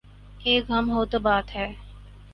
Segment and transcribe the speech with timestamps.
[0.45, 1.67] ایک غم ہو تو بات ہے۔